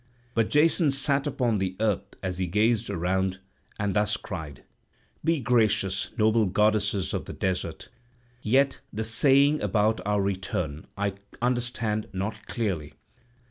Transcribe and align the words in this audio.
But 0.33 0.49
Jason 0.49 0.89
sat 0.89 1.27
upon 1.27 1.59
the 1.59 1.75
earth 1.79 2.15
as 2.23 2.39
he 2.39 2.47
gazed 2.47 2.89
around, 2.89 3.37
and 3.77 3.93
thus 3.95 4.17
cried: 4.17 4.63
"Be 5.23 5.39
gracious, 5.39 6.09
noble 6.17 6.47
goddesses 6.47 7.13
of 7.13 7.25
the 7.25 7.33
desert, 7.33 7.89
yet 8.41 8.79
the 8.91 9.03
saying 9.03 9.61
about 9.61 10.01
our 10.03 10.19
return 10.23 10.87
I 10.97 11.13
understand 11.39 12.07
not 12.13 12.47
clearly. 12.47 12.95